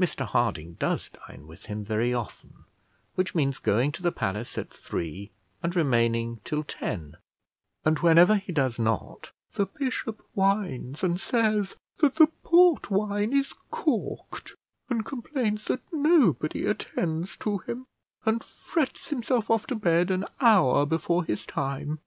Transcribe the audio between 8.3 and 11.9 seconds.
he does not the bishop whines, and says